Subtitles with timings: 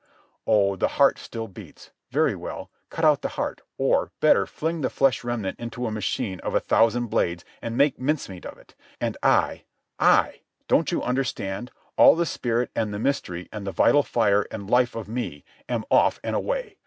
[0.47, 1.91] Oh, the heart still beats.
[2.09, 2.71] Very well.
[2.89, 6.59] Cut out the heart, or, better, fling the flesh remnant into a machine of a
[6.59, 9.65] thousand blades and make mincemeat of it—and I,
[9.99, 14.67] I, don't you understand, all the spirit and the mystery and the vital fire and
[14.67, 16.77] life of me, am off and away.